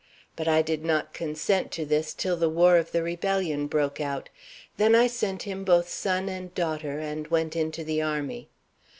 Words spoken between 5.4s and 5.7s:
him